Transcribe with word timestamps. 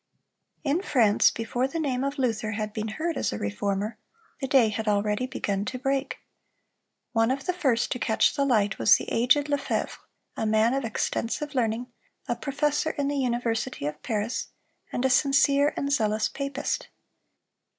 In 0.63 0.81
France, 0.81 1.29
before 1.29 1.67
the 1.67 1.79
name 1.79 2.03
of 2.03 2.17
Luther 2.17 2.53
had 2.53 2.73
been 2.73 2.87
heard 2.87 3.17
as 3.17 3.31
a 3.31 3.37
Reformer, 3.37 3.99
the 4.39 4.47
day 4.47 4.69
had 4.69 4.87
already 4.87 5.27
begun 5.27 5.63
to 5.65 5.77
break. 5.77 6.17
One 7.11 7.29
of 7.29 7.45
the 7.45 7.53
first 7.53 7.91
to 7.91 7.99
catch 7.99 8.33
the 8.33 8.43
light 8.43 8.79
was 8.79 8.95
the 8.95 9.07
aged 9.11 9.47
Lefevre, 9.47 9.99
a 10.35 10.47
man 10.47 10.73
of 10.73 10.83
extensive 10.83 11.53
learning, 11.53 11.85
a 12.27 12.35
professor 12.35 12.89
in 12.97 13.09
the 13.09 13.17
University 13.17 13.85
of 13.85 14.01
Paris, 14.01 14.47
and 14.91 15.05
a 15.05 15.09
sincere 15.11 15.71
and 15.77 15.91
zealous 15.93 16.29
papist. 16.29 16.87